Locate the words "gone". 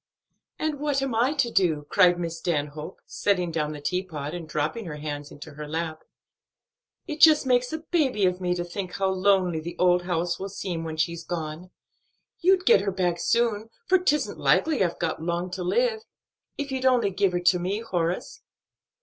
11.23-11.69